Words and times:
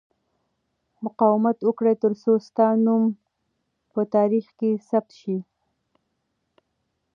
مقاومت 1.05 1.57
وکړه 1.63 1.93
ترڅو 2.03 2.31
ستا 2.47 2.67
نوم 2.85 3.03
په 3.93 4.01
تاریخ 4.15 4.45
کې 4.59 4.69
ثبت 4.89 5.11
شي. 5.21 5.37